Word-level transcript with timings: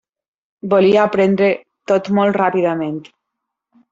Volia 0.71 1.03
aprendre 1.09 1.51
tot 1.93 2.09
molt 2.19 2.39
ràpidament. 2.43 2.99